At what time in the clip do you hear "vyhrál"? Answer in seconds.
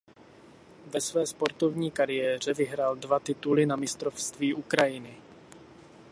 2.53-2.95